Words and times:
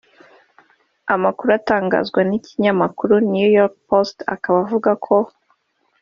Amakuru 1.15 1.49
atangazwa 1.59 2.19
n’ikinyamakuru 2.29 3.13
New 3.31 3.49
York 3.57 3.75
Post 3.87 4.17
akaba 4.33 4.57
avuga 4.65 4.91
ko 5.05 5.15